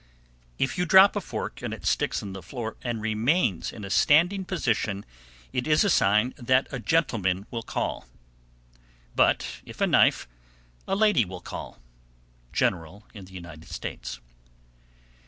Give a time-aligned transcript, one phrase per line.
[0.57, 0.71] _756.
[0.73, 3.91] If you drop a fork, and it sticks in the floor and remains in a
[3.91, 5.05] standing position,
[5.53, 8.07] it is a sign that a gentleman will call;
[9.15, 10.27] but if a knife,
[10.87, 11.77] a lady will call.
[12.51, 14.19] _General in the United States.